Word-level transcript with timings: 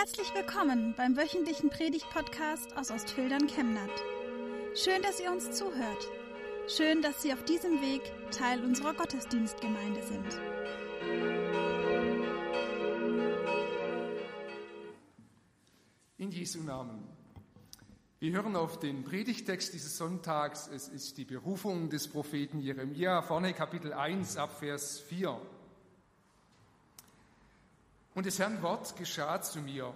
Herzlich 0.00 0.34
willkommen 0.34 0.94
beim 0.96 1.14
wöchentlichen 1.14 1.68
Predigt-Podcast 1.68 2.74
aus 2.74 2.90
Ostfildern 2.90 3.46
Chemnat. 3.48 3.90
Schön, 4.74 5.02
dass 5.02 5.20
ihr 5.20 5.30
uns 5.30 5.50
zuhört. 5.50 6.08
Schön, 6.68 7.02
dass 7.02 7.20
Sie 7.20 7.34
auf 7.34 7.44
diesem 7.44 7.82
Weg 7.82 8.00
Teil 8.30 8.64
unserer 8.64 8.94
Gottesdienstgemeinde 8.94 10.02
sind. 10.02 10.40
In 16.16 16.30
Jesu 16.30 16.62
Namen. 16.62 17.06
Wir 18.20 18.32
hören 18.32 18.56
auf 18.56 18.80
den 18.80 19.04
Predigtext 19.04 19.74
dieses 19.74 19.98
Sonntags. 19.98 20.66
Es 20.68 20.88
ist 20.88 21.18
die 21.18 21.26
Berufung 21.26 21.90
des 21.90 22.08
Propheten 22.08 22.60
Jeremia, 22.60 23.20
vorne 23.20 23.52
Kapitel 23.52 23.92
1 23.92 24.38
ab 24.38 24.60
Vers 24.60 24.98
4. 24.98 25.38
Und 28.20 28.26
des 28.26 28.38
Herrn 28.38 28.60
Wort 28.60 28.96
geschah 28.96 29.40
zu 29.40 29.62
mir. 29.62 29.94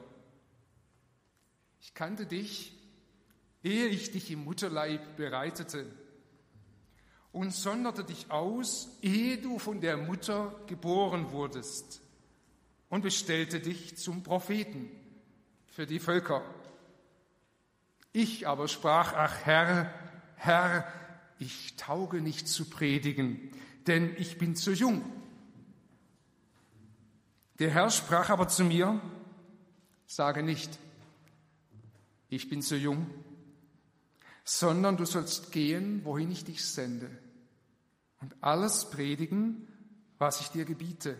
Ich 1.83 1.93
kannte 1.93 2.25
dich, 2.25 2.73
ehe 3.63 3.89
ich 3.89 4.13
dich 4.13 4.31
im 4.31 4.45
Mutterleib 4.45 5.19
bereitete 5.19 5.85
und 7.33 7.53
sonderte 7.53 8.03
dich 8.03 8.31
aus, 8.31 8.89
ehe 9.03 9.37
du 9.37 9.59
von 9.59 9.83
der 9.83 9.99
Mutter 9.99 10.59
geboren 10.69 11.33
wurdest 11.33 12.01
und 12.89 13.03
bestellte 13.03 13.61
dich 13.61 13.99
zum 13.99 14.23
Propheten 14.23 14.91
für 15.67 15.85
die 15.85 16.01
Völker. 16.01 16.43
Ich 18.15 18.49
aber 18.49 18.69
sprach, 18.69 19.13
ach 19.13 19.37
Herr, 19.45 19.93
Herr, 20.37 20.91
ich 21.39 21.77
tauge 21.77 22.23
nicht 22.23 22.49
zu 22.49 22.71
predigen, 22.71 23.51
denn 23.87 24.17
ich 24.17 24.39
bin 24.39 24.57
zu 24.57 24.73
jung. 24.73 25.03
Der 27.59 27.71
Herr 27.71 27.91
sprach 27.91 28.31
aber 28.31 28.49
zu 28.49 28.65
mir, 28.65 29.01
sage 30.07 30.43
nicht, 30.43 30.79
ich 32.29 32.49
bin 32.49 32.63
zu 32.63 32.77
jung, 32.77 33.09
sondern 34.45 34.97
du 34.97 35.05
sollst 35.05 35.53
gehen, 35.53 36.05
wohin 36.05 36.31
ich 36.31 36.45
dich 36.45 36.65
sende, 36.65 37.11
und 38.21 38.35
alles 38.41 38.91
predigen, 38.91 39.69
was 40.19 40.41
ich 40.41 40.49
dir 40.49 40.65
gebiete. 40.65 41.17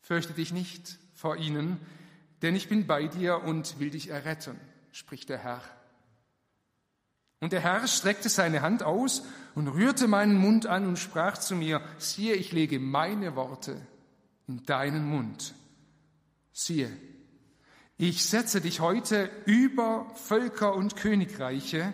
Fürchte 0.00 0.32
dich 0.32 0.52
nicht 0.52 0.98
vor 1.14 1.36
ihnen, 1.36 1.80
denn 2.42 2.54
ich 2.54 2.68
bin 2.68 2.86
bei 2.86 3.08
dir 3.08 3.42
und 3.42 3.78
will 3.78 3.90
dich 3.90 4.08
erretten 4.08 4.58
spricht 4.96 5.28
der 5.28 5.38
Herr. 5.38 5.60
Und 7.40 7.52
der 7.52 7.60
Herr 7.60 7.86
streckte 7.86 8.30
seine 8.30 8.62
Hand 8.62 8.82
aus 8.82 9.22
und 9.54 9.68
rührte 9.68 10.08
meinen 10.08 10.36
Mund 10.36 10.66
an 10.66 10.86
und 10.86 10.98
sprach 10.98 11.36
zu 11.36 11.54
mir, 11.54 11.82
siehe, 11.98 12.34
ich 12.34 12.50
lege 12.52 12.80
meine 12.80 13.36
Worte 13.36 13.86
in 14.46 14.64
deinen 14.64 15.08
Mund. 15.08 15.54
Siehe, 16.52 16.90
ich 17.98 18.24
setze 18.24 18.60
dich 18.60 18.80
heute 18.80 19.30
über 19.46 20.10
Völker 20.14 20.74
und 20.74 20.96
Königreiche, 20.96 21.92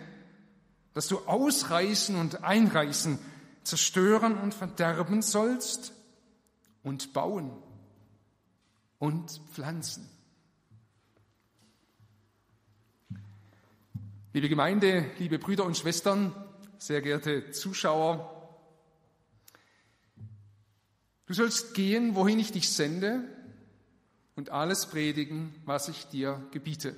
dass 0.93 1.07
du 1.07 1.19
ausreißen 1.19 2.15
und 2.15 2.43
einreißen, 2.43 3.17
zerstören 3.63 4.37
und 4.37 4.53
verderben 4.53 5.21
sollst 5.21 5.93
und 6.83 7.13
bauen 7.13 7.51
und 8.99 9.41
pflanzen. 9.51 10.09
Liebe 14.33 14.49
Gemeinde, 14.49 15.05
liebe 15.19 15.39
Brüder 15.39 15.63
und 15.63 15.77
Schwestern, 15.77 16.33
sehr 16.79 17.01
geehrte 17.01 17.51
Zuschauer, 17.51 18.32
du 21.33 21.37
sollst 21.37 21.73
gehen, 21.73 22.13
wohin 22.15 22.37
ich 22.37 22.51
dich 22.51 22.69
sende, 22.69 23.23
und 24.35 24.51
alles 24.51 24.85
predigen, 24.85 25.53
was 25.65 25.89
ich 25.89 26.05
dir 26.07 26.41
gebiete. 26.51 26.95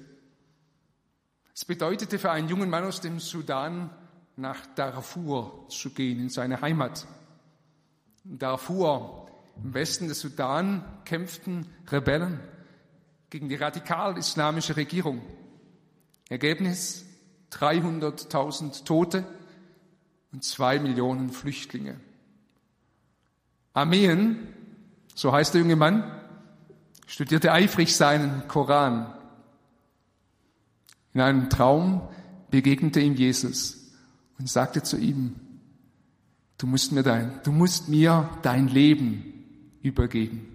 Es 1.53 1.64
bedeutete 1.64 2.20
für 2.20 2.32
einen 2.32 2.49
jungen 2.49 2.70
Mann 2.70 2.83
aus 2.83 2.99
dem 2.99 3.20
Sudan, 3.20 3.89
nach 4.36 4.65
Darfur 4.76 5.65
zu 5.70 5.92
gehen, 5.92 6.20
in 6.20 6.30
seine 6.30 6.60
Heimat. 6.60 7.08
In 8.26 8.37
Darfur, 8.37 9.30
im 9.64 9.73
Westen 9.73 10.10
des 10.10 10.20
Sudan, 10.20 10.83
kämpften 11.05 11.65
Rebellen 11.89 12.42
gegen 13.30 13.48
die 13.48 13.55
radikal-islamische 13.55 14.76
Regierung. 14.76 15.21
Ergebnis 16.27 17.05
300.000 17.52 18.83
Tote 18.83 19.26
und 20.33 20.43
zwei 20.43 20.80
Millionen 20.80 21.30
Flüchtlinge. 21.30 21.99
Armeen, 23.75 24.47
so 25.13 25.33
heißt 25.33 25.53
der 25.53 25.61
junge 25.61 25.75
Mann, 25.75 26.03
studierte 27.05 27.52
eifrig 27.52 27.95
seinen 27.95 28.47
Koran. 28.47 29.13
In 31.13 31.21
einem 31.21 31.49
Traum 31.49 32.08
begegnete 32.49 33.02
ihm 33.02 33.15
Jesus 33.15 33.91
und 34.39 34.49
sagte 34.49 34.81
zu 34.81 34.97
ihm, 34.97 35.36
du 36.58 36.67
musst 36.67 36.93
mir 36.93 37.03
dein, 37.03 37.41
du 37.43 37.52
musst 37.52 37.89
mir 37.89 38.30
dein 38.41 38.69
Leben 38.69 39.77
übergeben. 39.83 40.47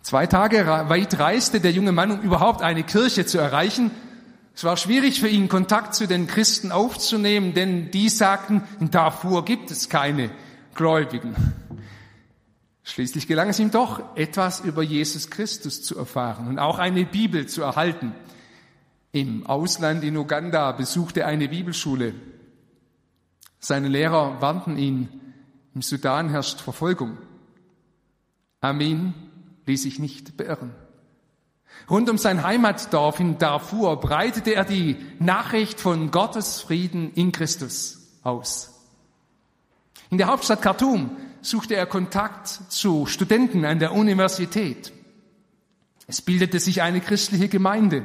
Zwei 0.00 0.26
Tage 0.26 0.66
weit 0.66 1.18
reiste 1.18 1.60
der 1.60 1.72
junge 1.72 1.92
Mann, 1.92 2.10
um 2.10 2.20
überhaupt 2.22 2.62
eine 2.62 2.82
Kirche 2.82 3.26
zu 3.26 3.38
erreichen, 3.38 3.90
es 4.56 4.64
war 4.64 4.76
schwierig 4.76 5.20
für 5.20 5.28
ihn, 5.28 5.48
Kontakt 5.48 5.94
zu 5.94 6.06
den 6.06 6.28
Christen 6.28 6.70
aufzunehmen, 6.70 7.54
denn 7.54 7.90
die 7.90 8.08
sagten, 8.08 8.62
in 8.78 8.90
Darfur 8.90 9.44
gibt 9.44 9.70
es 9.70 9.88
keine 9.88 10.30
Gläubigen. 10.74 11.34
Schließlich 12.82 13.26
gelang 13.26 13.48
es 13.48 13.58
ihm 13.58 13.70
doch, 13.70 14.16
etwas 14.16 14.60
über 14.60 14.82
Jesus 14.82 15.30
Christus 15.30 15.82
zu 15.82 15.96
erfahren 15.96 16.48
und 16.48 16.58
auch 16.58 16.78
eine 16.78 17.06
Bibel 17.06 17.46
zu 17.46 17.62
erhalten. 17.62 18.14
Im 19.12 19.46
Ausland 19.46 20.04
in 20.04 20.16
Uganda 20.16 20.72
besuchte 20.72 21.20
er 21.20 21.28
eine 21.28 21.48
Bibelschule. 21.48 22.14
Seine 23.58 23.88
Lehrer 23.88 24.40
warnten 24.42 24.76
ihn, 24.76 25.08
im 25.74 25.82
Sudan 25.82 26.28
herrscht 26.28 26.60
Verfolgung. 26.60 27.16
Amin 28.60 29.14
ließ 29.66 29.82
sich 29.82 29.98
nicht 29.98 30.36
beirren. 30.36 30.74
Rund 31.90 32.08
um 32.08 32.18
sein 32.18 32.42
Heimatdorf 32.42 33.20
in 33.20 33.38
Darfur 33.38 34.00
breitete 34.00 34.54
er 34.54 34.64
die 34.64 34.96
Nachricht 35.18 35.80
von 35.80 36.10
Gottes 36.10 36.60
Frieden 36.60 37.12
in 37.14 37.32
Christus 37.32 38.18
aus. 38.22 38.73
In 40.10 40.18
der 40.18 40.28
Hauptstadt 40.28 40.62
Khartoum 40.62 41.16
suchte 41.42 41.76
er 41.76 41.86
Kontakt 41.86 42.48
zu 42.48 43.06
Studenten 43.06 43.64
an 43.64 43.78
der 43.78 43.92
Universität. 43.92 44.92
Es 46.06 46.22
bildete 46.22 46.60
sich 46.60 46.82
eine 46.82 47.00
christliche 47.00 47.48
Gemeinde. 47.48 48.04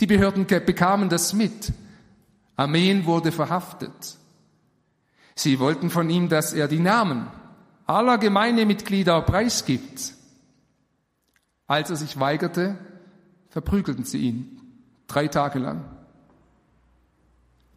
Die 0.00 0.06
Behörden 0.06 0.46
bekamen 0.46 1.08
das 1.08 1.32
mit. 1.32 1.72
Armeen 2.56 3.06
wurde 3.06 3.32
verhaftet. 3.32 4.18
Sie 5.34 5.58
wollten 5.58 5.90
von 5.90 6.08
ihm, 6.08 6.28
dass 6.28 6.52
er 6.52 6.68
die 6.68 6.78
Namen 6.78 7.28
aller 7.86 8.18
Gemeindemitglieder 8.18 9.20
preisgibt. 9.22 10.14
Als 11.66 11.90
er 11.90 11.96
sich 11.96 12.18
weigerte, 12.18 12.78
verprügelten 13.50 14.04
sie 14.04 14.18
ihn 14.18 14.60
drei 15.06 15.28
Tage 15.28 15.58
lang. 15.58 15.95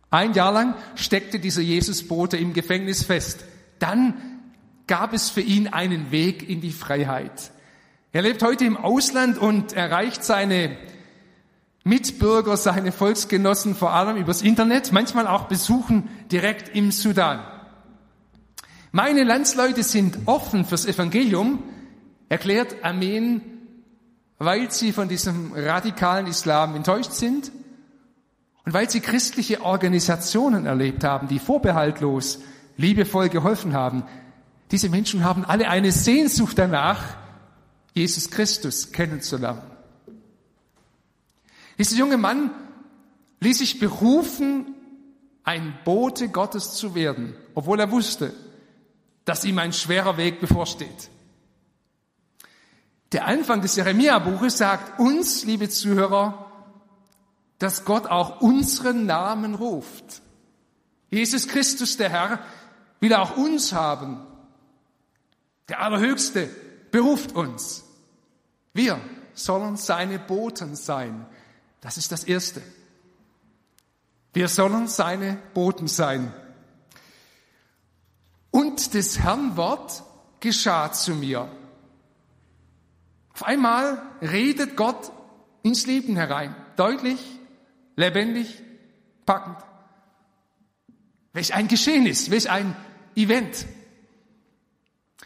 Ein 0.10 0.34
Jahr 0.34 0.52
lang 0.52 0.76
steckte 0.96 1.40
dieser 1.40 1.62
Jesusbote 1.62 2.38
im 2.38 2.54
Gefängnis 2.54 3.04
fest. 3.04 3.44
Dann 3.80 4.16
gab 4.88 5.14
es 5.14 5.30
für 5.30 5.42
ihn 5.42 5.68
einen 5.68 6.12
Weg 6.12 6.48
in 6.48 6.62
die 6.62 6.72
Freiheit. 6.72 7.52
Er 8.12 8.24
lebt 8.24 8.42
heute 8.42 8.66
im 8.66 8.76
Ausland 8.76 9.38
und 9.38 9.74
erreicht 9.74 10.24
seine 10.24 10.76
Mitbürger, 11.84 12.58
seine 12.58 12.92
Volksgenossen 12.92 13.76
vor 13.76 13.94
allem 13.94 14.18
übers 14.18 14.42
Internet, 14.42 14.92
manchmal 14.92 15.28
auch 15.28 15.48
besuchen 15.48 16.10
direkt 16.32 16.76
im 16.76 16.92
Sudan. 16.92 17.40
Meine 18.92 19.24
Landsleute 19.24 19.84
sind 19.84 20.18
offen 20.26 20.66
fürs 20.66 20.88
Evangelium, 20.88 21.64
erklärt 22.30 22.84
Amen 22.84 23.42
weil 24.40 24.72
sie 24.72 24.94
von 24.94 25.10
diesem 25.10 25.52
radikalen 25.54 26.26
Islam 26.26 26.76
enttäuscht 26.76 27.12
sind 27.12 27.52
und 28.66 28.74
weil 28.74 28.90
sie 28.90 29.00
christliche 29.00 29.62
Organisationen 29.62 30.66
erlebt 30.66 31.04
haben, 31.04 31.28
die 31.28 31.40
vorbehaltlos, 31.40 32.40
liebevoll 32.78 33.30
geholfen 33.30 33.74
haben. 33.74 34.04
Diese 34.72 34.90
Menschen 34.90 35.24
haben 35.24 35.44
alle 35.46 35.70
eine 35.70 35.92
Sehnsucht 35.92 36.58
danach, 36.58 37.18
Jesus 37.94 38.30
Christus 38.30 38.92
kennenzulernen. 38.92 39.62
Dieser 41.78 41.98
junge 41.98 42.18
Mann 42.18 42.52
ließ 43.40 43.60
sich 43.60 43.80
berufen, 43.80 44.76
ein 45.44 45.78
Bote 45.84 46.30
Gottes 46.30 46.74
zu 46.74 46.94
werden, 46.94 47.36
obwohl 47.56 47.80
er 47.80 47.92
wusste, 47.92 48.34
dass 49.26 49.46
ihm 49.46 49.58
ein 49.60 49.74
schwerer 49.74 50.18
Weg 50.18 50.40
bevorsteht. 50.40 51.10
Der 53.12 53.26
Anfang 53.26 53.62
des 53.62 53.76
Jeremia-Buches 53.76 54.58
sagt 54.58 55.00
uns, 55.00 55.46
liebe 55.46 55.68
Zuhörer, 55.70 56.49
dass 57.60 57.86
Gott 57.86 58.08
auch 58.08 58.42
unseren 58.42 59.06
Namen 59.06 59.54
ruft. 59.54 60.22
Jesus 61.12 61.48
Christus, 61.48 61.98
der 61.98 62.10
Herr, 62.10 62.40
will 63.00 63.14
auch 63.14 63.38
uns 63.38 63.74
haben. 63.74 64.20
Der 65.68 65.82
Allerhöchste 65.82 66.50
beruft 66.92 67.34
uns. 67.36 67.84
Wir 68.74 69.00
sollen 69.34 69.78
seine 69.78 70.20
Boten 70.20 70.76
sein. 70.76 71.26
Das 71.82 71.98
ist 71.98 72.12
das 72.12 72.24
Erste. 72.24 72.62
Wir 74.34 74.48
sollen 74.48 74.88
seine 74.88 75.38
Boten 75.54 75.88
sein. 75.88 76.34
Und 78.52 78.94
des 78.94 79.20
Herrn 79.20 79.58
Wort 79.58 80.04
geschah 80.40 80.92
zu 80.92 81.14
mir. 81.16 81.50
Auf 83.34 83.44
einmal 83.44 84.02
redet 84.22 84.76
Gott 84.76 85.12
ins 85.64 85.86
Leben 85.86 86.16
herein. 86.16 86.56
Deutlich, 86.76 87.39
lebendig, 88.00 88.48
packend. 89.26 89.58
Welch 91.34 91.54
ein 91.54 91.68
Geschehen 91.68 92.06
ist, 92.06 92.32
welch 92.32 92.50
ein 92.50 92.76
Event. 93.16 93.66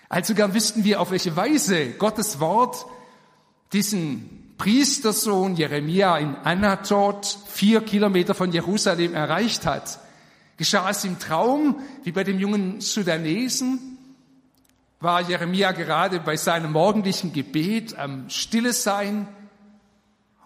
Also 0.09 0.33
gern 0.33 0.53
wüssten 0.53 0.83
wir, 0.83 0.99
auf 0.99 1.11
welche 1.11 1.35
Weise 1.35 1.91
Gottes 1.91 2.39
Wort 2.39 2.85
diesen 3.71 4.55
Priestersohn 4.57 5.55
Jeremia 5.55 6.17
in 6.17 6.35
Anatot, 6.35 7.37
vier 7.47 7.81
Kilometer 7.81 8.33
von 8.33 8.51
Jerusalem, 8.51 9.13
erreicht 9.13 9.65
hat. 9.65 9.99
Geschah 10.57 10.89
es 10.89 11.05
im 11.05 11.19
Traum, 11.19 11.79
wie 12.03 12.11
bei 12.11 12.23
dem 12.23 12.39
jungen 12.39 12.81
Sudanesen? 12.81 13.97
War 14.99 15.21
Jeremia 15.21 15.73
gerade 15.73 16.19
bei 16.19 16.37
seinem 16.37 16.71
morgendlichen 16.71 17.33
Gebet 17.33 17.97
am 17.97 18.29
Stille 18.29 18.73
sein? 18.73 19.27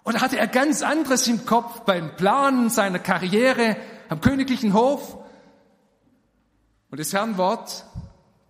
Oder 0.08 0.22
hatte 0.22 0.38
er 0.38 0.46
ganz 0.46 0.80
anderes 0.80 1.28
im 1.28 1.44
Kopf 1.44 1.80
beim 1.80 2.16
Planen 2.16 2.70
seiner 2.70 2.98
Karriere 2.98 3.76
am 4.08 4.22
königlichen 4.22 4.72
Hof? 4.72 5.18
Und 6.90 6.98
das 6.98 7.12
Herrn 7.12 7.36
Wort 7.36 7.84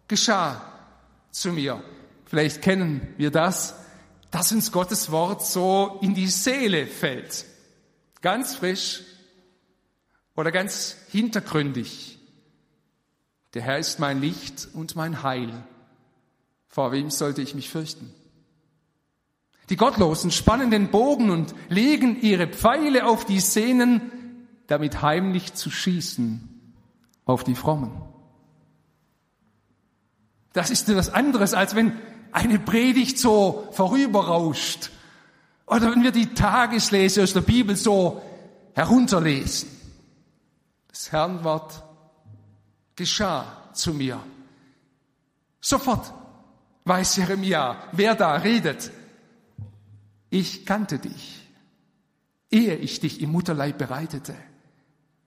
geschah 0.06 0.62
zu 1.32 1.50
mir. 1.50 1.82
Vielleicht 2.26 2.62
kennen 2.62 3.12
wir 3.16 3.32
das, 3.32 3.74
dass 4.30 4.52
uns 4.52 4.70
Gottes 4.70 5.10
Wort 5.10 5.44
so 5.44 5.98
in 6.00 6.14
die 6.14 6.28
Seele 6.28 6.86
fällt. 6.86 7.44
Ganz 8.20 8.54
frisch 8.54 9.02
oder 10.36 10.52
ganz 10.52 10.94
hintergründig. 11.10 12.20
Der 13.54 13.62
Herr 13.62 13.80
ist 13.80 13.98
mein 13.98 14.20
Licht 14.20 14.68
und 14.74 14.94
mein 14.94 15.24
Heil. 15.24 15.64
Vor 16.68 16.92
wem 16.92 17.10
sollte 17.10 17.42
ich 17.42 17.56
mich 17.56 17.68
fürchten? 17.68 18.14
Die 19.70 19.76
Gottlosen 19.76 20.30
spannen 20.30 20.70
den 20.70 20.90
Bogen 20.90 21.30
und 21.30 21.54
legen 21.68 22.20
ihre 22.20 22.46
Pfeile 22.46 23.06
auf 23.06 23.24
die 23.24 23.40
Sehnen, 23.40 24.10
damit 24.66 25.02
heimlich 25.02 25.54
zu 25.54 25.70
schießen 25.70 26.48
auf 27.26 27.44
die 27.44 27.54
Frommen. 27.54 27.90
Das 30.52 30.70
ist 30.70 30.88
etwas 30.88 31.10
anderes, 31.10 31.54
als 31.54 31.74
wenn 31.74 31.92
eine 32.32 32.58
Predigt 32.58 33.18
so 33.18 33.68
vorüberrauscht 33.72 34.90
oder 35.66 35.90
wenn 35.92 36.02
wir 36.02 36.12
die 36.12 36.34
Tageslese 36.34 37.22
aus 37.22 37.34
der 37.34 37.42
Bibel 37.42 37.76
so 37.76 38.22
herunterlesen. 38.74 39.70
Das 40.88 41.12
Herrnwort 41.12 41.82
geschah 42.96 43.70
zu 43.72 43.92
mir. 43.92 44.18
Sofort 45.60 46.12
weiß 46.84 47.16
Jeremia, 47.16 47.76
wer 47.92 48.14
da 48.14 48.34
redet. 48.34 48.90
Ich 50.30 50.66
kannte 50.66 50.98
dich, 50.98 51.48
ehe 52.50 52.76
ich 52.76 53.00
dich 53.00 53.20
im 53.20 53.32
Mutterleib 53.32 53.78
bereitete. 53.78 54.34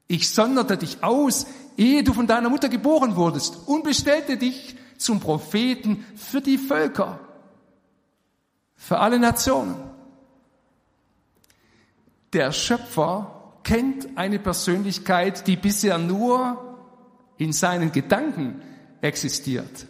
Ich 0.07 0.30
sonderte 0.30 0.77
dich 0.77 1.03
aus, 1.03 1.48
ehe 1.77 2.03
du 2.03 2.13
von 2.13 2.27
deiner 2.27 2.50
Mutter 2.50 2.69
geboren 2.69 3.15
wurdest 3.15 3.68
und 3.68 3.83
bestellte 3.83 4.38
dich 4.38 4.75
zum 4.98 5.19
Propheten 5.19 6.06
für 6.15 6.42
die 6.42 6.57
Völker, 6.57 7.19
für 8.75 9.00
alle 9.00 9.19
Nationen. 9.19 9.75
Der 12.33 12.51
Schöpfer 12.51 13.59
kennt 13.63 14.18
eine 14.18 14.39
Persönlichkeit, 14.39 15.47
die 15.47 15.56
bisher 15.56 15.97
nur 15.97 16.77
in 17.38 17.54
seinen 17.54 17.92
Gedanken 17.92 18.62
existiert. 19.01 19.88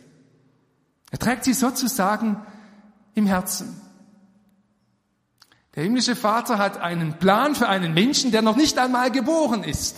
Er 1.11 1.19
trägt 1.19 1.43
sie 1.43 1.53
sozusagen 1.53 2.37
im 3.13 3.25
Herzen. 3.25 3.81
Der 5.75 5.83
himmlische 5.83 6.15
Vater 6.15 6.57
hat 6.57 6.77
einen 6.77 7.17
Plan 7.17 7.55
für 7.55 7.69
einen 7.69 7.93
Menschen, 7.93 8.31
der 8.31 8.41
noch 8.41 8.57
nicht 8.57 8.77
einmal 8.77 9.11
geboren 9.11 9.63
ist. 9.63 9.97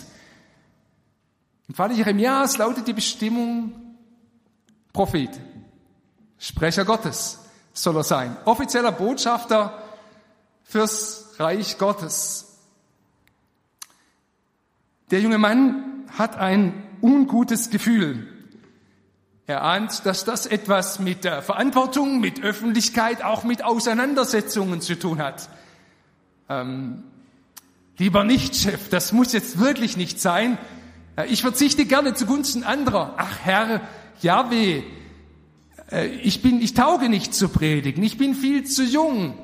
Im 1.68 1.74
Falle 1.74 1.94
Jeremias 1.94 2.58
lautet 2.58 2.86
die 2.86 2.92
Bestimmung 2.92 3.72
Prophet, 4.92 5.30
Sprecher 6.38 6.84
Gottes 6.84 7.40
soll 7.72 7.96
er 7.96 8.04
sein, 8.04 8.36
offizieller 8.44 8.92
Botschafter 8.92 9.82
fürs 10.62 11.34
Reich 11.38 11.78
Gottes. 11.78 12.60
Der 15.10 15.20
junge 15.20 15.38
Mann 15.38 16.04
hat 16.16 16.36
ein 16.36 16.86
ungutes 17.02 17.70
Gefühl. 17.70 18.28
Er 19.46 19.62
ahnt, 19.62 20.06
dass 20.06 20.24
das 20.24 20.46
etwas 20.46 21.00
mit 21.00 21.24
der 21.24 21.42
Verantwortung, 21.42 22.20
mit 22.20 22.42
Öffentlichkeit, 22.42 23.22
auch 23.22 23.42
mit 23.44 23.64
Auseinandersetzungen 23.64 24.80
zu 24.80 24.98
tun 24.98 25.20
hat. 25.20 25.48
Ähm, 26.48 27.02
lieber 27.98 28.24
nicht, 28.24 28.56
Chef, 28.56 28.88
das 28.88 29.12
muss 29.12 29.32
jetzt 29.32 29.58
wirklich 29.58 29.96
nicht 29.96 30.20
sein. 30.20 30.58
Ich 31.28 31.42
verzichte 31.42 31.84
gerne 31.84 32.14
zugunsten 32.14 32.64
anderer. 32.64 33.14
Ach 33.16 33.38
Herr, 33.42 33.80
Jahweh, 34.20 34.82
äh, 35.90 36.06
ich 36.06 36.42
bin, 36.42 36.60
ich 36.60 36.74
tauge 36.74 37.08
nicht 37.08 37.34
zu 37.34 37.48
predigen, 37.48 38.02
ich 38.02 38.18
bin 38.18 38.34
viel 38.34 38.64
zu 38.64 38.84
jung. 38.84 39.34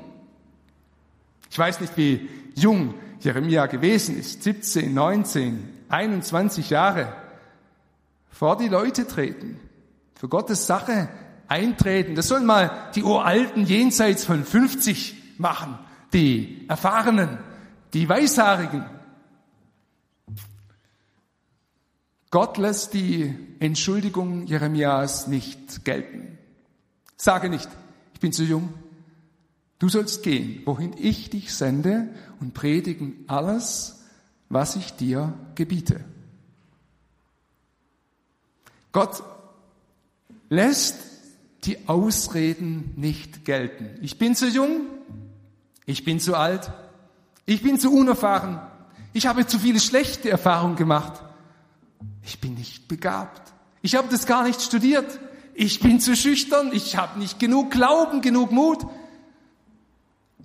Ich 1.49 1.57
weiß 1.57 1.81
nicht, 1.81 1.97
wie 1.97 2.29
jung 2.55 2.93
Jeremia 3.19 3.65
gewesen 3.67 4.17
ist, 4.17 4.43
17, 4.43 4.93
19, 4.93 5.67
21 5.89 6.69
Jahre, 6.69 7.13
vor 8.29 8.57
die 8.57 8.67
Leute 8.67 9.07
treten, 9.07 9.59
für 10.15 10.27
Gottes 10.27 10.65
Sache 10.65 11.09
eintreten. 11.47 12.15
Das 12.15 12.27
sollen 12.27 12.45
mal 12.45 12.89
die 12.95 13.03
Uralten 13.03 13.65
jenseits 13.65 14.25
von 14.25 14.43
50 14.43 15.15
machen, 15.37 15.77
die 16.13 16.65
Erfahrenen, 16.67 17.37
die 17.93 18.07
Weissagigen. 18.07 18.85
Gott 22.29 22.57
lässt 22.57 22.93
die 22.93 23.35
Entschuldigung 23.59 24.47
Jeremias 24.47 25.27
nicht 25.27 25.83
gelten. 25.83 26.37
Sage 27.17 27.49
nicht, 27.49 27.69
ich 28.13 28.19
bin 28.19 28.31
zu 28.31 28.43
jung. 28.43 28.73
Du 29.79 29.89
sollst 29.89 30.23
gehen, 30.23 30.61
wohin 30.65 30.95
ich 30.97 31.29
dich 31.29 31.53
sende 31.53 32.07
und 32.39 32.53
predigen 32.53 33.25
alles, 33.27 34.03
was 34.47 34.75
ich 34.75 34.93
dir 34.93 35.33
gebiete. 35.55 36.03
Gott 38.91 39.23
lässt 40.49 40.99
die 41.63 41.87
Ausreden 41.87 42.93
nicht 42.95 43.45
gelten. 43.45 43.89
Ich 44.01 44.17
bin 44.17 44.35
zu 44.35 44.47
jung, 44.47 44.81
ich 45.91 46.03
bin 46.03 46.19
zu 46.19 46.35
alt, 46.35 46.71
ich 47.45 47.61
bin 47.61 47.79
zu 47.79 47.93
unerfahren, 47.93 48.59
ich 49.13 49.27
habe 49.27 49.45
zu 49.45 49.59
viele 49.59 49.79
schlechte 49.79 50.29
Erfahrungen 50.29 50.75
gemacht 50.75 51.21
ich 52.23 52.39
bin 52.39 52.53
nicht 52.55 52.87
begabt. 52.87 53.53
Ich 53.81 53.95
habe 53.95 54.07
das 54.09 54.25
gar 54.25 54.43
nicht 54.43 54.61
studiert. 54.61 55.19
Ich 55.53 55.79
bin 55.79 55.99
zu 55.99 56.15
schüchtern. 56.15 56.71
Ich 56.73 56.97
habe 56.97 57.19
nicht 57.19 57.39
genug 57.39 57.71
Glauben, 57.71 58.21
genug 58.21 58.51
Mut. 58.51 58.85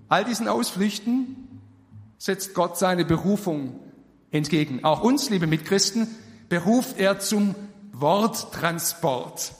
All 0.08 0.24
diesen 0.24 0.48
Ausflüchten 0.48 1.36
setzt 2.18 2.54
Gott 2.54 2.78
seine 2.78 3.04
Berufung 3.04 3.78
entgegen. 4.30 4.84
Auch 4.84 5.02
uns, 5.02 5.30
liebe 5.30 5.46
Mitchristen, 5.46 6.08
beruft 6.48 6.98
er 6.98 7.18
zum 7.18 7.54
Worttransport. 7.92 9.52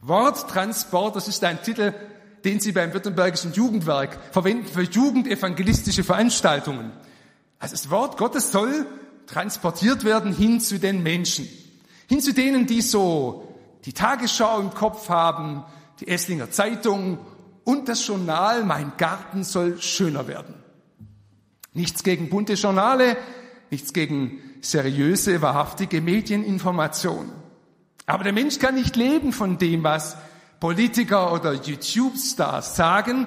Worttransport, 0.00 1.16
das 1.16 1.28
ist 1.28 1.44
ein 1.44 1.62
Titel, 1.62 1.94
den 2.44 2.60
Sie 2.60 2.72
beim 2.72 2.92
Württembergischen 2.92 3.52
Jugendwerk 3.52 4.18
verwenden 4.32 4.66
für 4.66 4.82
jugendevangelistische 4.82 6.04
Veranstaltungen. 6.04 6.92
Also 7.58 7.74
das 7.74 7.90
Wort 7.90 8.16
Gottes 8.16 8.52
soll 8.52 8.86
transportiert 9.26 10.04
werden 10.04 10.34
hin 10.34 10.60
zu 10.60 10.78
den 10.78 11.02
Menschen. 11.02 11.48
Hin 12.08 12.20
zu 12.20 12.34
denen, 12.34 12.66
die 12.66 12.82
so 12.82 13.54
die 13.84 13.92
Tagesschau 13.92 14.60
im 14.60 14.70
Kopf 14.70 15.08
haben, 15.08 15.64
die 16.00 16.08
Esslinger 16.08 16.50
Zeitung 16.50 17.18
und 17.64 17.88
das 17.88 18.06
Journal 18.06 18.64
Mein 18.64 18.92
Garten 18.96 19.44
soll 19.44 19.80
schöner 19.80 20.26
werden. 20.26 20.54
Nichts 21.74 22.02
gegen 22.02 22.28
bunte 22.28 22.54
Journale, 22.54 23.16
nichts 23.70 23.92
gegen 23.92 24.38
seriöse, 24.60 25.40
wahrhaftige 25.40 26.00
Medieninformation. 26.00 27.30
Aber 28.06 28.24
der 28.24 28.32
Mensch 28.32 28.58
kann 28.58 28.74
nicht 28.74 28.96
leben 28.96 29.32
von 29.32 29.58
dem, 29.58 29.84
was 29.84 30.16
Politiker 30.62 31.32
oder 31.32 31.54
YouTube-Stars 31.54 32.76
sagen. 32.76 33.26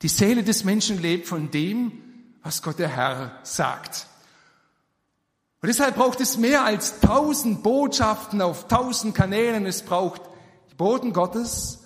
Die 0.00 0.06
Seele 0.06 0.44
des 0.44 0.62
Menschen 0.62 1.02
lebt 1.02 1.26
von 1.26 1.50
dem, 1.50 1.90
was 2.44 2.62
Gott 2.62 2.78
der 2.78 2.86
Herr 2.88 3.32
sagt. 3.42 4.06
Und 5.60 5.66
deshalb 5.66 5.96
braucht 5.96 6.20
es 6.20 6.38
mehr 6.38 6.64
als 6.64 7.00
tausend 7.00 7.64
Botschaften 7.64 8.42
auf 8.42 8.68
tausend 8.68 9.16
Kanälen. 9.16 9.66
Es 9.66 9.82
braucht 9.82 10.22
die 10.70 10.76
Boten 10.76 11.12
Gottes, 11.12 11.80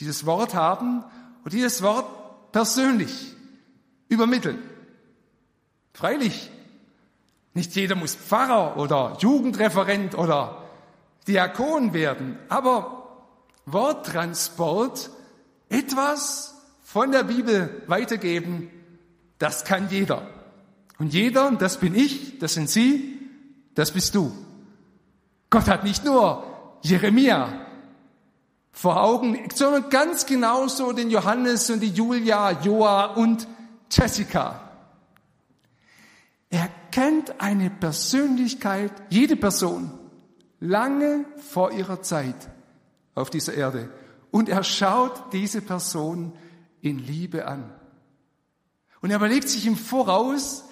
die 0.00 0.08
das 0.08 0.26
Wort 0.26 0.56
haben 0.56 1.04
und 1.44 1.52
dieses 1.52 1.82
Wort 1.82 2.50
persönlich 2.50 3.32
übermitteln. 4.08 4.58
Freilich, 5.92 6.50
nicht 7.54 7.76
jeder 7.76 7.94
muss 7.94 8.16
Pfarrer 8.16 8.76
oder 8.76 9.16
Jugendreferent 9.20 10.18
oder 10.18 10.64
Diakon 11.28 11.94
werden, 11.94 12.40
aber 12.48 13.05
Worttransport, 13.66 15.10
etwas 15.68 16.54
von 16.82 17.10
der 17.10 17.24
Bibel 17.24 17.82
weitergeben, 17.88 18.70
das 19.38 19.64
kann 19.64 19.90
jeder. 19.90 20.28
Und 20.98 21.12
jeder, 21.12 21.50
das 21.50 21.78
bin 21.78 21.94
ich, 21.94 22.38
das 22.38 22.54
sind 22.54 22.70
Sie, 22.70 23.18
das 23.74 23.90
bist 23.90 24.14
du. 24.14 24.32
Gott 25.50 25.66
hat 25.66 25.84
nicht 25.84 26.04
nur 26.04 26.78
Jeremia 26.82 27.66
vor 28.72 29.02
Augen, 29.02 29.48
sondern 29.52 29.90
ganz 29.90 30.26
genauso 30.26 30.92
den 30.92 31.10
Johannes 31.10 31.68
und 31.68 31.80
die 31.80 31.90
Julia, 31.90 32.52
Joa 32.62 33.06
und 33.06 33.48
Jessica. 33.90 34.60
Er 36.50 36.68
kennt 36.92 37.40
eine 37.40 37.68
Persönlichkeit, 37.68 38.92
jede 39.10 39.36
Person, 39.36 39.90
lange 40.60 41.24
vor 41.36 41.72
ihrer 41.72 42.00
Zeit 42.00 42.48
auf 43.16 43.30
dieser 43.30 43.54
Erde. 43.54 43.90
Und 44.30 44.48
er 44.48 44.62
schaut 44.62 45.32
diese 45.32 45.60
Person 45.60 46.32
in 46.80 47.00
Liebe 47.00 47.48
an. 47.48 47.72
Und 49.00 49.10
er 49.10 49.16
überlegt 49.16 49.48
sich 49.48 49.66
im 49.66 49.76
Voraus, 49.76 50.64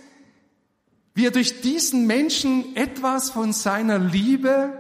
wie 1.15 1.27
er 1.27 1.31
durch 1.31 1.61
diesen 1.63 2.07
Menschen 2.07 2.77
etwas 2.77 3.31
von 3.31 3.53
seiner 3.53 3.99
Liebe 3.99 4.73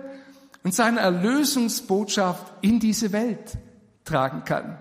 und 0.62 0.74
seiner 0.74 1.00
Erlösungsbotschaft 1.00 2.52
in 2.60 2.80
diese 2.80 3.12
Welt 3.12 3.58
tragen 4.04 4.44
kann. 4.44 4.78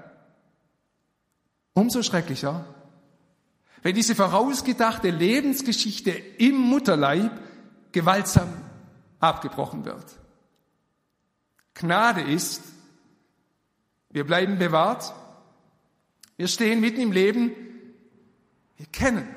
Umso 1.73 2.03
schrecklicher, 2.03 2.65
wenn 3.81 3.95
diese 3.95 4.15
vorausgedachte 4.15 5.09
Lebensgeschichte 5.09 6.11
im 6.11 6.55
Mutterleib 6.55 7.31
gewaltsam 7.91 8.49
abgebrochen 9.19 9.85
wird. 9.85 10.05
Gnade 11.73 12.21
ist, 12.21 12.61
wir 14.13 14.25
bleiben 14.25 14.57
bewahrt, 14.59 15.13
wir 16.37 16.47
stehen 16.47 16.79
mitten 16.79 17.01
im 17.01 17.11
Leben, 17.11 17.51
wir 18.77 18.85
kennen 18.85 19.27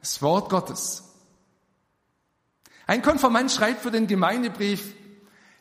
das 0.00 0.22
Wort 0.22 0.50
Gottes. 0.50 1.02
Ein 2.86 3.02
Konformant 3.02 3.50
schreibt 3.50 3.82
für 3.82 3.90
den 3.90 4.06
Gemeindebrief, 4.06 4.94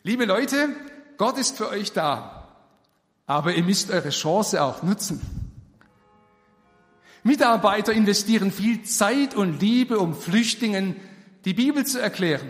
liebe 0.03 0.25
Leute, 0.25 0.69
Gott 1.17 1.37
ist 1.37 1.57
für 1.57 1.69
euch 1.69 1.93
da, 1.93 2.53
aber 3.25 3.55
ihr 3.55 3.63
müsst 3.63 3.89
eure 3.89 4.09
Chance 4.09 4.61
auch 4.61 4.83
nutzen. 4.83 5.21
Mitarbeiter 7.23 7.91
investieren 7.93 8.51
viel 8.51 8.83
Zeit 8.83 9.33
und 9.33 9.59
Liebe, 9.59 9.97
um 9.97 10.13
Flüchtlingen 10.13 10.95
die 11.45 11.53
Bibel 11.55 11.85
zu 11.85 11.99
erklären. 11.99 12.47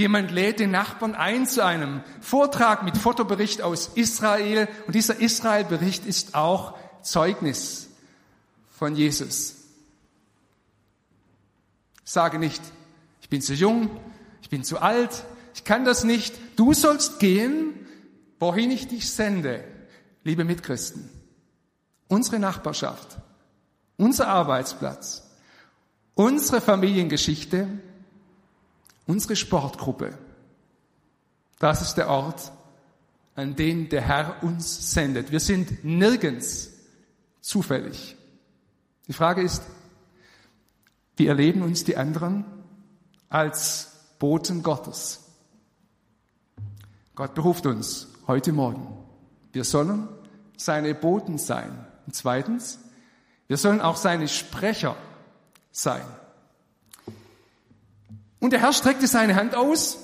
Jemand 0.00 0.30
lädt 0.30 0.60
den 0.60 0.70
Nachbarn 0.70 1.14
ein 1.14 1.46
zu 1.46 1.62
einem 1.62 2.02
Vortrag 2.22 2.84
mit 2.84 2.96
Fotobericht 2.96 3.60
aus 3.60 3.90
Israel 3.96 4.66
und 4.86 4.94
dieser 4.94 5.20
Israel-Bericht 5.20 6.06
ist 6.06 6.34
auch 6.34 6.74
Zeugnis 7.02 7.90
von 8.70 8.96
Jesus. 8.96 9.56
Sage 12.02 12.38
nicht, 12.38 12.62
ich 13.20 13.28
bin 13.28 13.42
zu 13.42 13.52
jung, 13.52 13.90
ich 14.40 14.48
bin 14.48 14.64
zu 14.64 14.80
alt, 14.80 15.22
ich 15.54 15.64
kann 15.64 15.84
das 15.84 16.02
nicht. 16.02 16.34
Du 16.56 16.72
sollst 16.72 17.18
gehen, 17.18 17.74
wohin 18.38 18.70
ich 18.70 18.88
dich 18.88 19.10
sende, 19.10 19.62
liebe 20.24 20.44
Mitchristen 20.44 21.10
unsere 22.08 22.38
Nachbarschaft, 22.38 23.18
unser 23.98 24.28
Arbeitsplatz, 24.28 25.30
unsere 26.14 26.62
Familiengeschichte, 26.62 27.68
unsere 29.10 29.34
Sportgruppe. 29.34 30.16
Das 31.58 31.82
ist 31.82 31.94
der 31.94 32.08
Ort, 32.08 32.52
an 33.34 33.56
den 33.56 33.88
der 33.88 34.02
Herr 34.02 34.42
uns 34.42 34.92
sendet. 34.92 35.32
Wir 35.32 35.40
sind 35.40 35.84
nirgends 35.84 36.70
zufällig. 37.40 38.16
Die 39.08 39.12
Frage 39.12 39.42
ist, 39.42 39.62
wie 41.16 41.26
erleben 41.26 41.62
uns 41.62 41.84
die 41.84 41.96
anderen 41.96 42.44
als 43.28 43.92
Boten 44.18 44.62
Gottes? 44.62 45.20
Gott 47.16 47.34
beruft 47.34 47.66
uns 47.66 48.08
heute 48.28 48.52
Morgen. 48.52 48.86
Wir 49.52 49.64
sollen 49.64 50.08
seine 50.56 50.94
Boten 50.94 51.36
sein. 51.36 51.84
Und 52.06 52.14
zweitens, 52.14 52.78
wir 53.48 53.56
sollen 53.56 53.80
auch 53.80 53.96
seine 53.96 54.28
Sprecher 54.28 54.96
sein. 55.72 56.04
Und 58.40 58.52
der 58.52 58.60
Herr 58.60 58.72
streckte 58.72 59.06
seine 59.06 59.36
Hand 59.36 59.54
aus 59.54 59.98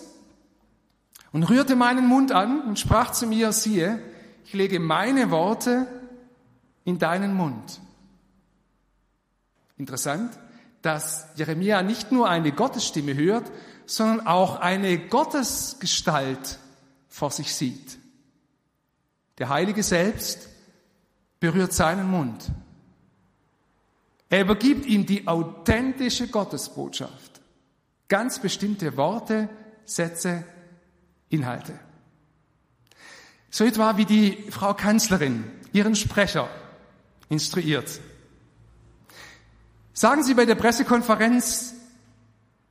und 1.32 1.42
rührte 1.44 1.74
meinen 1.74 2.06
Mund 2.06 2.32
an 2.32 2.60
und 2.60 2.78
sprach 2.78 3.10
zu 3.12 3.26
mir, 3.26 3.52
siehe, 3.52 4.00
ich 4.44 4.52
lege 4.52 4.78
meine 4.78 5.30
Worte 5.30 5.86
in 6.84 6.98
deinen 6.98 7.34
Mund. 7.34 7.80
Interessant, 9.76 10.38
dass 10.82 11.26
Jeremia 11.34 11.82
nicht 11.82 12.12
nur 12.12 12.28
eine 12.28 12.52
Gottesstimme 12.52 13.14
hört, 13.14 13.50
sondern 13.86 14.26
auch 14.26 14.60
eine 14.60 14.98
Gottesgestalt 14.98 16.58
vor 17.08 17.30
sich 17.30 17.54
sieht. 17.54 17.98
Der 19.38 19.48
Heilige 19.48 19.82
selbst 19.82 20.48
berührt 21.40 21.72
seinen 21.72 22.10
Mund. 22.10 22.50
Er 24.28 24.42
übergibt 24.42 24.86
ihm 24.86 25.06
die 25.06 25.26
authentische 25.26 26.28
Gottesbotschaft. 26.28 27.35
Ganz 28.08 28.38
bestimmte 28.38 28.96
Worte, 28.96 29.48
Sätze, 29.84 30.44
Inhalte. 31.28 31.78
So 33.50 33.64
etwa 33.64 33.96
wie 33.96 34.04
die 34.04 34.50
Frau 34.50 34.75
Kanzlerin 34.75 35.44
ihren 35.72 35.96
Sprecher 35.96 36.48
instruiert. 37.28 38.00
Sagen 39.92 40.22
Sie 40.22 40.34
bei 40.34 40.44
der 40.44 40.54
Pressekonferenz, 40.54 41.75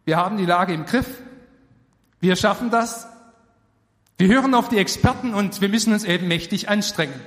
wir 0.06 0.18
haben 0.18 0.38
die 0.38 0.46
Lage 0.46 0.74
im 0.74 0.86
Griff, 0.86 1.08
wir 2.20 2.36
schaffen 2.36 2.70
das, 2.70 3.08
wir 4.18 4.28
hören 4.28 4.54
auf 4.54 4.70
die 4.70 4.78
Experten 4.78 5.34
und 5.34 5.60
wir 5.60 5.70
müssen 5.70 5.92
uns 5.92 6.04
eben 6.04 6.28
mächtig 6.28 6.70
anstrengen. 6.70 7.20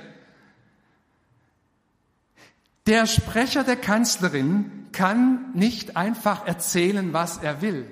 Der 2.87 3.07
Sprecher 3.07 3.65
der 3.65 3.77
Kanzlerin 3.77 4.87
kann 4.93 5.53
nicht 5.53 5.97
einfach 5.97 6.47
erzählen, 6.47 7.13
was 7.13 7.39
er 7.39 7.61
will. 7.61 7.87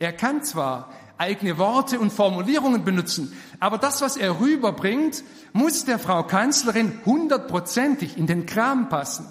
Er 0.00 0.14
kann 0.14 0.42
zwar 0.42 0.90
eigene 1.18 1.58
Worte 1.58 2.00
und 2.00 2.10
Formulierungen 2.10 2.84
benutzen, 2.84 3.36
aber 3.60 3.76
das, 3.76 4.00
was 4.00 4.16
er 4.16 4.40
rüberbringt, 4.40 5.22
muss 5.52 5.84
der 5.84 5.98
Frau 5.98 6.22
Kanzlerin 6.22 6.98
hundertprozentig 7.04 8.16
in 8.16 8.26
den 8.26 8.46
Kram 8.46 8.88
passen. 8.88 9.26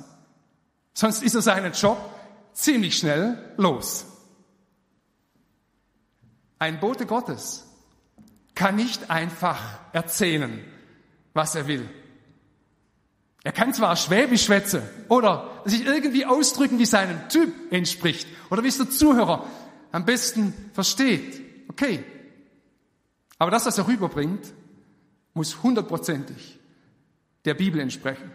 Sonst 0.93 1.23
ist 1.23 1.33
er 1.33 1.41
seinen 1.41 1.73
Job 1.73 1.97
ziemlich 2.53 2.97
schnell 2.97 3.53
los. 3.57 4.05
Ein 6.59 6.79
Bote 6.79 7.07
Gottes 7.07 7.65
kann 8.53 8.75
nicht 8.75 9.09
einfach 9.09 9.59
erzählen, 9.91 10.63
was 11.33 11.55
er 11.55 11.65
will. 11.65 11.89
Er 13.43 13.53
kann 13.53 13.73
zwar 13.73 13.95
Schwäbisch 13.95 14.45
schwätzen 14.45 14.83
oder 15.07 15.49
sich 15.65 15.85
irgendwie 15.85 16.25
ausdrücken, 16.25 16.77
wie 16.77 16.85
seinem 16.85 17.29
Typ 17.29 17.71
entspricht 17.71 18.27
oder 18.51 18.63
wie 18.63 18.67
es 18.67 18.77
der 18.77 18.91
Zuhörer 18.91 19.45
am 19.91 20.05
besten 20.05 20.53
versteht. 20.73 21.41
Okay. 21.69 22.03
Aber 23.37 23.51
das, 23.51 23.65
was 23.65 23.77
er 23.77 23.87
rüberbringt, 23.87 24.53
muss 25.33 25.63
hundertprozentig 25.63 26.59
der 27.45 27.53
Bibel 27.53 27.79
entsprechen. 27.79 28.31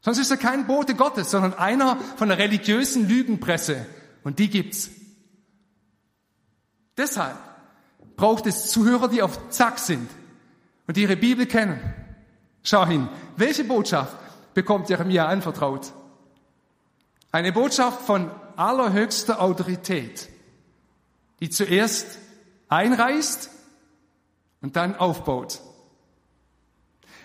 Sonst 0.00 0.18
ist 0.18 0.30
er 0.30 0.36
kein 0.36 0.66
Bote 0.66 0.94
Gottes, 0.94 1.30
sondern 1.30 1.54
einer 1.54 1.96
von 2.16 2.28
der 2.28 2.38
religiösen 2.38 3.08
Lügenpresse. 3.08 3.86
Und 4.24 4.38
die 4.38 4.50
gibt's. 4.50 4.90
Deshalb 6.96 7.36
braucht 8.16 8.46
es 8.46 8.70
Zuhörer, 8.70 9.08
die 9.08 9.22
auf 9.22 9.50
Zack 9.50 9.78
sind 9.78 10.08
und 10.86 10.96
ihre 10.96 11.16
Bibel 11.16 11.46
kennen 11.46 11.80
Schau 12.66 12.84
hin, 12.84 13.08
welche 13.36 13.62
Botschaft 13.62 14.16
bekommt 14.52 14.88
Jeremia 14.88 15.26
anvertraut? 15.26 15.92
Eine 17.30 17.52
Botschaft 17.52 18.02
von 18.02 18.28
allerhöchster 18.58 19.40
Autorität, 19.40 20.28
die 21.40 21.50
zuerst 21.50 22.18
einreißt 22.68 23.50
und 24.62 24.76
dann 24.76 24.96
aufbaut. 24.96 25.60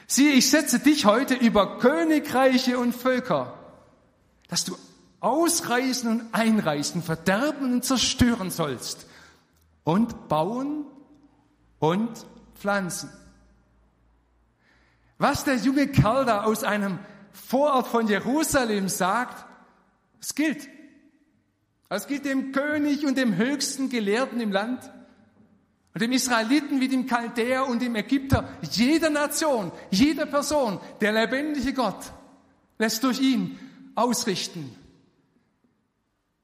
Siehe, 0.07 0.33
ich 0.33 0.49
setze 0.49 0.79
dich 0.79 1.05
heute 1.05 1.35
über 1.35 1.79
Königreiche 1.79 2.77
und 2.77 2.93
Völker, 2.93 3.57
dass 4.49 4.65
du 4.65 4.75
ausreißen 5.21 6.09
und 6.09 6.33
einreißen, 6.33 7.01
verderben 7.01 7.73
und 7.73 7.85
zerstören 7.85 8.51
sollst 8.51 9.07
und 9.83 10.27
bauen 10.27 10.85
und 11.79 12.25
pflanzen. 12.55 13.09
Was 15.17 15.43
der 15.43 15.55
junge 15.55 15.87
Kerl 15.87 16.25
da 16.25 16.43
aus 16.43 16.63
einem 16.63 16.99
Vorort 17.31 17.87
von 17.87 18.07
Jerusalem 18.07 18.89
sagt, 18.89 19.45
es 20.19 20.35
gilt. 20.35 20.67
Es 21.93 22.07
gilt 22.07 22.23
dem 22.23 22.53
König 22.53 23.05
und 23.05 23.17
dem 23.17 23.35
höchsten 23.35 23.89
Gelehrten 23.89 24.39
im 24.39 24.53
Land 24.53 24.89
und 25.93 26.01
dem 26.01 26.13
Israeliten 26.13 26.79
wie 26.79 26.87
dem 26.87 27.05
Chaldäer 27.05 27.67
und 27.67 27.81
dem 27.81 27.95
Ägypter, 27.95 28.47
jeder 28.61 29.09
Nation, 29.09 29.73
jeder 29.89 30.25
Person, 30.25 30.79
der 31.01 31.11
lebendige 31.11 31.73
Gott 31.73 32.13
lässt 32.77 33.03
durch 33.03 33.19
ihn 33.19 33.59
ausrichten. 33.93 34.73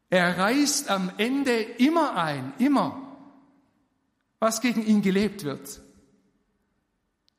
Er 0.10 0.38
reißt 0.38 0.90
am 0.90 1.14
Ende 1.18 1.54
immer 1.54 2.18
ein, 2.18 2.54
immer, 2.60 3.18
was 4.40 4.60
gegen 4.60 4.86
ihn 4.86 5.02
gelebt 5.02 5.46
wird. 5.46 5.82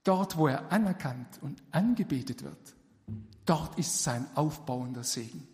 Dort, 0.05 0.38
wo 0.38 0.47
er 0.47 0.73
anerkannt 0.73 1.41
und 1.43 1.62
angebetet 1.73 2.43
wird, 2.43 2.75
dort 3.45 3.79
ist 3.79 4.03
sein 4.03 4.27
aufbauender 4.35 5.05
Segen. 5.05 5.47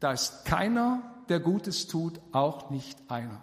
Da 0.00 0.12
ist 0.12 0.44
keiner, 0.44 1.02
der 1.28 1.40
Gutes 1.40 1.86
tut, 1.86 2.20
auch 2.32 2.70
nicht 2.70 2.98
einer. 3.08 3.40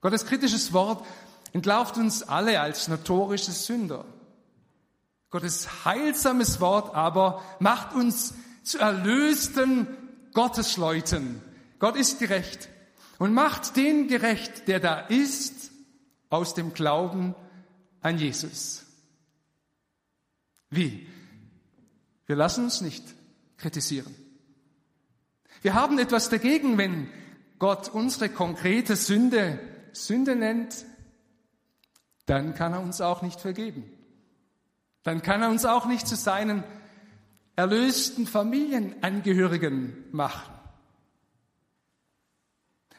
Gottes 0.00 0.24
kritisches 0.24 0.72
Wort 0.72 1.04
entlarvt 1.52 1.96
uns 1.96 2.22
alle 2.22 2.60
als 2.60 2.88
notorische 2.88 3.52
Sünder. 3.52 4.04
Gottes 5.30 5.84
heilsames 5.84 6.60
Wort 6.60 6.94
aber 6.94 7.42
macht 7.58 7.94
uns 7.94 8.34
zu 8.62 8.78
erlösten 8.78 9.86
Gottesleuten. 10.32 11.42
Gott 11.78 11.96
ist 11.96 12.18
gerecht 12.18 12.68
und 13.18 13.34
macht 13.34 13.76
den 13.76 14.08
gerecht, 14.08 14.68
der 14.68 14.80
da 14.80 15.00
ist, 15.00 15.70
aus 16.30 16.54
dem 16.54 16.74
Glauben 16.74 17.34
an 18.00 18.18
Jesus. 18.18 18.84
Wie? 20.70 21.06
Wir 22.26 22.36
lassen 22.36 22.64
uns 22.64 22.80
nicht 22.80 23.02
kritisieren. 23.56 24.14
Wir 25.62 25.74
haben 25.74 25.98
etwas 25.98 26.28
dagegen, 26.28 26.78
wenn 26.78 27.08
Gott 27.58 27.88
unsere 27.88 28.28
konkrete 28.28 28.96
Sünde 28.96 29.58
Sünde 29.92 30.36
nennt, 30.36 30.84
dann 32.26 32.54
kann 32.54 32.72
er 32.72 32.80
uns 32.80 33.00
auch 33.00 33.22
nicht 33.22 33.40
vergeben. 33.40 33.84
Dann 35.02 35.22
kann 35.22 35.42
er 35.42 35.50
uns 35.50 35.64
auch 35.64 35.86
nicht 35.86 36.06
zu 36.06 36.16
seinen 36.16 36.62
erlösten 37.56 38.26
Familienangehörigen 38.26 40.04
machen. 40.12 40.54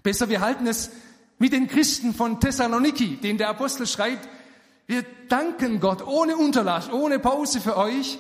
Besser, 0.04 0.30
wir 0.30 0.42
halten 0.42 0.68
es 0.68 0.92
mit 1.38 1.54
den 1.54 1.68
Christen 1.68 2.14
von 2.14 2.40
Thessaloniki, 2.40 3.18
denen 3.18 3.38
der 3.38 3.50
Apostel 3.50 3.86
schreibt, 3.86 4.28
wir 4.88 5.06
danken 5.28 5.80
Gott 5.80 6.06
ohne 6.06 6.36
Unterlass, 6.36 6.92
ohne 6.92 7.20
Pause 7.20 7.62
für 7.62 7.78
euch, 7.78 8.18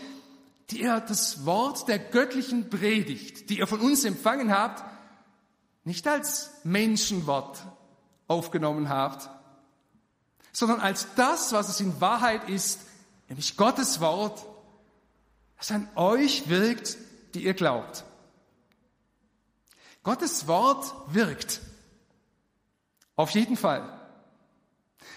die 0.71 0.81
ihr 0.81 0.99
das 0.99 1.45
Wort 1.45 1.87
der 1.87 1.99
göttlichen 1.99 2.69
Predigt, 2.69 3.49
die 3.49 3.59
ihr 3.59 3.67
von 3.67 3.79
uns 3.79 4.05
empfangen 4.05 4.51
habt, 4.51 4.83
nicht 5.83 6.07
als 6.07 6.51
Menschenwort 6.63 7.59
aufgenommen 8.27 8.89
habt, 8.89 9.29
sondern 10.51 10.79
als 10.79 11.07
das, 11.15 11.51
was 11.53 11.69
es 11.69 11.79
in 11.79 11.99
Wahrheit 11.99 12.47
ist, 12.49 12.81
nämlich 13.27 13.57
Gottes 13.57 13.99
Wort, 13.99 14.45
das 15.57 15.71
an 15.71 15.89
euch 15.95 16.49
wirkt, 16.49 16.97
die 17.33 17.43
ihr 17.45 17.53
glaubt. 17.53 18.03
Gottes 20.03 20.47
Wort 20.47 20.93
wirkt. 21.07 21.61
Auf 23.15 23.31
jeden 23.31 23.57
Fall. 23.57 23.99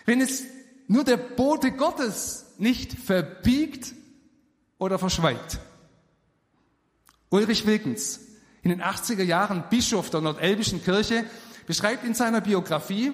Wenn 0.04 0.20
es 0.20 0.42
nur 0.88 1.04
der 1.04 1.16
Bote 1.16 1.72
Gottes 1.72 2.46
nicht 2.58 2.92
verbiegt 2.92 3.94
oder 4.82 4.98
verschweigt. 4.98 5.60
Ulrich 7.30 7.64
Wilkens, 7.66 8.20
in 8.62 8.70
den 8.70 8.82
80er 8.82 9.22
Jahren 9.22 9.64
Bischof 9.70 10.10
der 10.10 10.20
Nordelbischen 10.20 10.82
Kirche, 10.82 11.24
beschreibt 11.66 12.04
in 12.04 12.14
seiner 12.14 12.40
Biografie, 12.40 13.12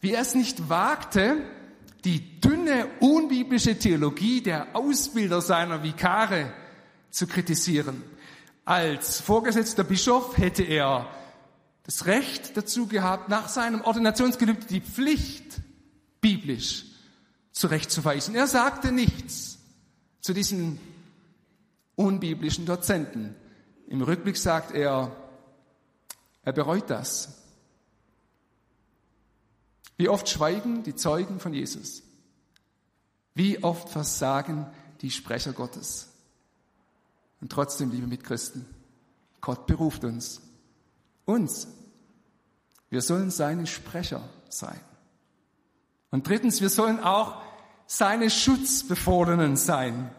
wie 0.00 0.12
er 0.12 0.22
es 0.22 0.36
nicht 0.36 0.68
wagte, 0.68 1.42
die 2.04 2.40
dünne, 2.40 2.86
unbiblische 3.00 3.76
Theologie 3.78 4.40
der 4.40 4.76
Ausbilder 4.76 5.40
seiner 5.40 5.82
Vikare 5.82 6.52
zu 7.10 7.26
kritisieren. 7.26 8.04
Als 8.64 9.20
vorgesetzter 9.20 9.82
Bischof 9.82 10.38
hätte 10.38 10.62
er 10.62 11.10
das 11.82 12.06
Recht 12.06 12.56
dazu 12.56 12.86
gehabt, 12.86 13.28
nach 13.28 13.48
seinem 13.48 13.80
Ordinationsgelübde 13.80 14.66
die 14.66 14.82
Pflicht 14.82 15.60
biblisch 16.20 16.84
zurechtzuweisen. 17.50 18.36
Er 18.36 18.46
sagte 18.46 18.92
nichts 18.92 19.47
zu 20.20 20.32
diesen 20.32 20.78
unbiblischen 21.96 22.66
Dozenten. 22.66 23.34
Im 23.88 24.02
Rückblick 24.02 24.36
sagt 24.36 24.72
er, 24.72 25.16
er 26.42 26.52
bereut 26.52 26.90
das. 26.90 27.42
Wie 29.96 30.08
oft 30.08 30.28
schweigen 30.28 30.84
die 30.84 30.94
Zeugen 30.94 31.40
von 31.40 31.52
Jesus? 31.52 32.02
Wie 33.34 33.62
oft 33.62 33.88
versagen 33.88 34.66
die 35.00 35.10
Sprecher 35.10 35.52
Gottes? 35.52 36.08
Und 37.40 37.50
trotzdem, 37.52 37.90
liebe 37.90 38.06
Mitchristen, 38.06 38.66
Gott 39.40 39.66
beruft 39.66 40.04
uns. 40.04 40.40
Uns. 41.24 41.68
Wir 42.90 43.02
sollen 43.02 43.30
seine 43.30 43.66
Sprecher 43.66 44.22
sein. 44.48 44.80
Und 46.10 46.26
drittens, 46.26 46.60
wir 46.60 46.70
sollen 46.70 47.00
auch 47.00 47.42
seine 47.90 48.28
Schutzbefohlenen 48.28 49.56
sein. 49.56 50.10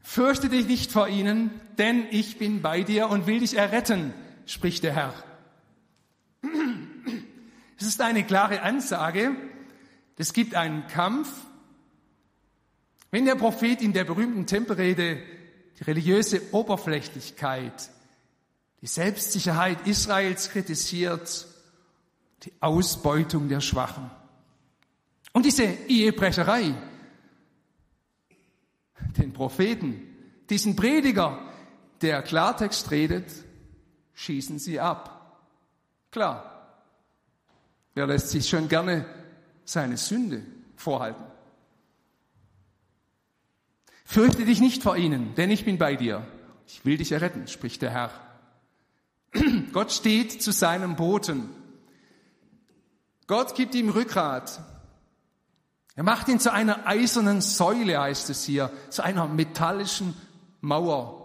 Fürchte 0.00 0.48
dich 0.48 0.66
nicht 0.66 0.92
vor 0.92 1.08
ihnen, 1.08 1.50
denn 1.78 2.06
ich 2.10 2.38
bin 2.38 2.62
bei 2.62 2.82
dir 2.82 3.08
und 3.08 3.26
will 3.26 3.40
dich 3.40 3.56
erretten, 3.56 4.14
spricht 4.46 4.84
der 4.84 4.94
Herr. 4.94 5.14
Es 7.76 7.86
ist 7.86 8.00
eine 8.00 8.24
klare 8.24 8.62
Ansage. 8.62 9.34
Es 10.16 10.32
gibt 10.32 10.54
einen 10.54 10.86
Kampf. 10.86 11.28
Wenn 13.10 13.24
der 13.24 13.34
Prophet 13.34 13.82
in 13.82 13.92
der 13.92 14.04
berühmten 14.04 14.46
Tempelrede 14.46 15.20
die 15.80 15.84
religiöse 15.84 16.40
Oberflächlichkeit, 16.52 17.90
die 18.80 18.86
Selbstsicherheit 18.86 19.88
Israels 19.88 20.50
kritisiert, 20.50 21.48
die 22.44 22.52
Ausbeutung 22.60 23.48
der 23.48 23.60
Schwachen 23.60 24.08
und 25.32 25.46
diese 25.46 25.64
Ehebrecherei, 25.64 26.74
den 29.16 29.32
Propheten, 29.32 30.02
diesen 30.50 30.76
Prediger, 30.76 31.38
der 32.00 32.22
Klartext 32.22 32.90
redet, 32.90 33.32
schießen 34.14 34.58
sie 34.58 34.80
ab. 34.80 35.40
Klar, 36.10 36.84
wer 37.94 38.06
lässt 38.06 38.30
sich 38.30 38.48
schon 38.48 38.68
gerne 38.68 39.06
seine 39.64 39.96
Sünde 39.96 40.44
vorhalten? 40.76 41.24
Fürchte 44.04 44.44
dich 44.44 44.60
nicht 44.60 44.82
vor 44.82 44.96
ihnen, 44.96 45.34
denn 45.36 45.50
ich 45.50 45.64
bin 45.64 45.78
bei 45.78 45.96
dir. 45.96 46.26
Ich 46.66 46.84
will 46.84 46.98
dich 46.98 47.12
erretten, 47.12 47.48
spricht 47.48 47.80
der 47.80 47.90
Herr. 47.90 48.10
Gott 49.72 49.92
steht 49.92 50.42
zu 50.42 50.52
seinem 50.52 50.96
Boten. 50.96 51.48
Gott 53.26 53.54
gibt 53.54 53.74
ihm 53.74 53.88
Rückgrat. 53.88 54.60
Er 55.94 56.04
macht 56.04 56.28
ihn 56.28 56.40
zu 56.40 56.52
einer 56.52 56.86
eisernen 56.86 57.40
Säule, 57.40 58.00
heißt 58.00 58.30
es 58.30 58.44
hier, 58.44 58.70
zu 58.88 59.02
einer 59.02 59.28
metallischen 59.28 60.14
Mauer. 60.60 61.22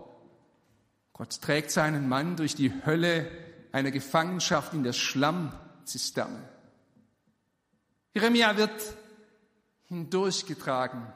Gott 1.14 1.42
trägt 1.42 1.72
seinen 1.72 2.10
Mann 2.10 2.36
durch 2.36 2.56
die 2.56 2.74
Hölle 2.86 3.32
einer 3.72 3.92
Gefangenschaft 3.92 4.74
in 4.74 4.84
der 4.84 4.94
Schlammzisterne. 4.94 6.50
Jeremia 8.14 8.58
wird 8.58 8.72
hindurchgetragen. 9.86 11.08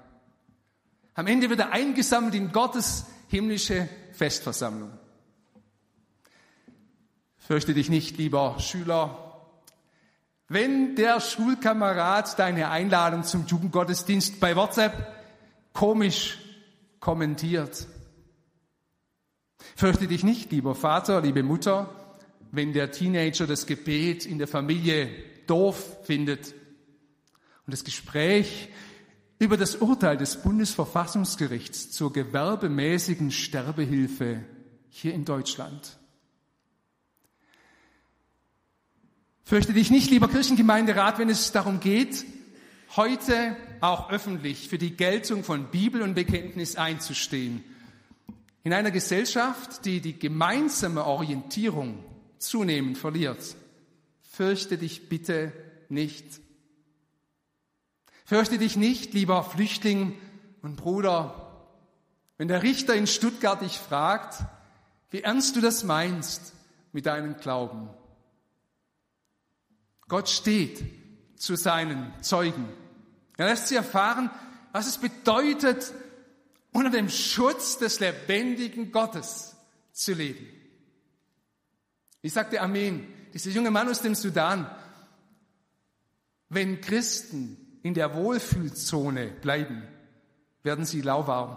Am 1.13 1.27
Ende 1.27 1.49
wird 1.49 1.59
er 1.59 1.71
eingesammelt 1.71 2.35
in 2.35 2.51
Gottes 2.51 3.05
himmlische 3.27 3.89
Festversammlung. 4.13 4.91
Fürchte 7.37 7.73
dich 7.73 7.89
nicht, 7.89 8.17
lieber 8.17 8.59
Schüler, 8.59 9.30
wenn 10.51 10.97
der 10.97 11.21
Schulkamerad 11.21 12.37
deine 12.37 12.69
Einladung 12.69 13.23
zum 13.23 13.45
Jugendgottesdienst 13.47 14.41
bei 14.41 14.53
WhatsApp 14.57 15.07
komisch 15.71 16.39
kommentiert. 16.99 17.87
Fürchte 19.77 20.07
dich 20.07 20.25
nicht, 20.25 20.51
lieber 20.51 20.75
Vater, 20.75 21.21
liebe 21.21 21.41
Mutter, 21.41 21.89
wenn 22.51 22.73
der 22.73 22.91
Teenager 22.91 23.47
das 23.47 23.65
Gebet 23.65 24.25
in 24.25 24.39
der 24.39 24.47
Familie 24.49 25.09
doof 25.47 25.99
findet 26.03 26.53
und 27.65 27.73
das 27.73 27.85
Gespräch 27.85 28.67
über 29.39 29.55
das 29.55 29.77
Urteil 29.77 30.17
des 30.17 30.41
Bundesverfassungsgerichts 30.41 31.91
zur 31.91 32.11
gewerbemäßigen 32.11 33.31
Sterbehilfe 33.31 34.43
hier 34.89 35.13
in 35.13 35.23
Deutschland 35.23 36.00
Fürchte 39.43 39.73
dich 39.73 39.91
nicht, 39.91 40.09
lieber 40.09 40.27
Kirchengemeinderat, 40.27 41.19
wenn 41.19 41.29
es 41.29 41.51
darum 41.51 41.79
geht, 41.79 42.25
heute 42.95 43.55
auch 43.81 44.09
öffentlich 44.09 44.69
für 44.69 44.77
die 44.77 44.95
Geltung 44.95 45.43
von 45.43 45.65
Bibel 45.71 46.01
und 46.01 46.13
Bekenntnis 46.13 46.75
einzustehen. 46.75 47.63
In 48.63 48.73
einer 48.73 48.91
Gesellschaft, 48.91 49.85
die 49.85 50.01
die 50.01 50.17
gemeinsame 50.19 51.05
Orientierung 51.05 52.03
zunehmend 52.37 52.97
verliert. 52.97 53.55
Fürchte 54.21 54.77
dich 54.77 55.09
bitte 55.09 55.51
nicht. 55.89 56.25
Fürchte 58.23 58.57
dich 58.57 58.77
nicht, 58.77 59.13
lieber 59.13 59.43
Flüchtling 59.43 60.17
und 60.61 60.77
Bruder, 60.77 61.67
wenn 62.37 62.47
der 62.47 62.63
Richter 62.63 62.95
in 62.95 63.07
Stuttgart 63.07 63.61
dich 63.61 63.77
fragt, 63.77 64.43
wie 65.09 65.21
ernst 65.21 65.55
du 65.55 65.61
das 65.61 65.83
meinst 65.83 66.53
mit 66.93 67.07
deinem 67.07 67.37
Glauben. 67.37 67.89
Gott 70.11 70.27
steht 70.27 70.83
zu 71.37 71.55
seinen 71.55 72.11
Zeugen. 72.21 72.67
Er 73.37 73.45
lässt 73.45 73.69
sie 73.69 73.75
erfahren, 73.75 74.29
was 74.73 74.85
es 74.85 74.97
bedeutet, 74.97 75.93
unter 76.73 76.89
dem 76.89 77.07
Schutz 77.07 77.77
des 77.77 78.01
lebendigen 78.01 78.91
Gottes 78.91 79.55
zu 79.93 80.13
leben. 80.13 80.45
Ich 82.21 82.33
sagte 82.33 82.59
Amen. 82.59 83.07
Dieser 83.33 83.51
junge 83.51 83.71
Mann 83.71 83.87
aus 83.87 84.01
dem 84.01 84.13
Sudan, 84.13 84.69
wenn 86.49 86.81
Christen 86.81 87.79
in 87.81 87.93
der 87.93 88.13
Wohlfühlzone 88.13 89.27
bleiben, 89.27 89.81
werden 90.61 90.83
sie 90.83 90.99
lauwarm. 90.99 91.55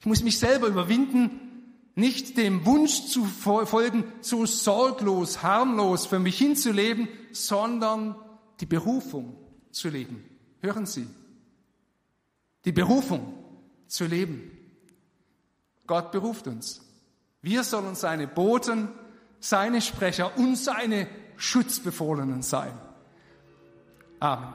Ich 0.00 0.06
muss 0.06 0.22
mich 0.22 0.38
selber 0.38 0.68
überwinden, 0.68 1.51
nicht 1.94 2.36
dem 2.36 2.64
Wunsch 2.64 3.06
zu 3.06 3.24
folgen, 3.24 4.04
so 4.20 4.46
sorglos, 4.46 5.42
harmlos 5.42 6.06
für 6.06 6.18
mich 6.18 6.38
hinzuleben, 6.38 7.08
sondern 7.32 8.16
die 8.60 8.66
Berufung 8.66 9.36
zu 9.70 9.88
leben. 9.88 10.24
Hören 10.60 10.86
Sie, 10.86 11.06
die 12.64 12.72
Berufung 12.72 13.34
zu 13.86 14.06
leben. 14.06 14.50
Gott 15.86 16.12
beruft 16.12 16.46
uns. 16.46 16.80
Wir 17.42 17.64
sollen 17.64 17.94
seine 17.94 18.28
Boten, 18.28 18.88
seine 19.40 19.82
Sprecher 19.82 20.36
und 20.38 20.56
seine 20.56 21.08
Schutzbefohlenen 21.36 22.42
sein. 22.42 22.72
Amen. 24.20 24.54